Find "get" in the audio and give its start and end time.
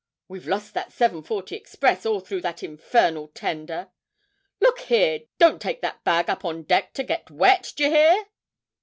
7.03-7.29